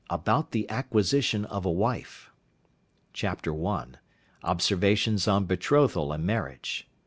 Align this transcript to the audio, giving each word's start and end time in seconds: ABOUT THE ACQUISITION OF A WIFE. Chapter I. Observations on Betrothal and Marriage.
ABOUT 0.09 0.49
THE 0.49 0.67
ACQUISITION 0.67 1.45
OF 1.45 1.63
A 1.63 1.69
WIFE. 1.71 2.31
Chapter 3.13 3.53
I. 3.67 3.85
Observations 4.43 5.27
on 5.27 5.45
Betrothal 5.45 6.11
and 6.11 6.25
Marriage. 6.25 6.87